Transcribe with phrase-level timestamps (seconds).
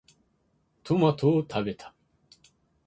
[0.83, 1.93] トマトを食べた。